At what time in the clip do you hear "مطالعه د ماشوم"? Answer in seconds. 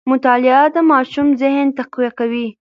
0.09-1.27